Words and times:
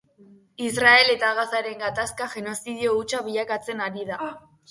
Israel 0.67 1.11
eta 1.15 1.33
Gazaren 1.39 1.83
gatazka 1.83 2.27
genozidio 2.37 2.97
hutsa 3.01 3.23
bilakatzen 3.29 3.87
ari 3.91 4.09
da. 4.09 4.31